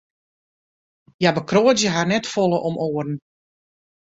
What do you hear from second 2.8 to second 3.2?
oaren.